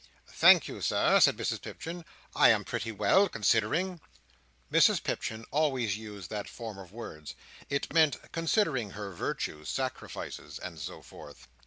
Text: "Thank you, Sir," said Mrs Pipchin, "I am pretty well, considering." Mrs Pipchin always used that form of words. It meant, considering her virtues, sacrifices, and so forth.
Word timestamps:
"Thank 0.31 0.67
you, 0.67 0.81
Sir," 0.81 1.19
said 1.19 1.37
Mrs 1.37 1.61
Pipchin, 1.61 2.05
"I 2.35 2.49
am 2.49 2.63
pretty 2.63 2.91
well, 2.91 3.29
considering." 3.29 4.01
Mrs 4.71 5.03
Pipchin 5.03 5.45
always 5.51 5.95
used 5.95 6.31
that 6.31 6.49
form 6.49 6.79
of 6.79 6.91
words. 6.91 7.35
It 7.69 7.93
meant, 7.93 8.17
considering 8.31 8.89
her 8.97 9.11
virtues, 9.11 9.69
sacrifices, 9.69 10.57
and 10.57 10.79
so 10.79 11.03
forth. 11.03 11.47